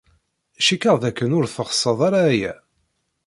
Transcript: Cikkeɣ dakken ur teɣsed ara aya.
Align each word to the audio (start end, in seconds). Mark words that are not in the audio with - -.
Cikkeɣ 0.65 0.95
dakken 1.03 1.35
ur 1.37 1.45
teɣsed 1.53 1.99
ara 2.07 2.21
aya. 2.31 2.53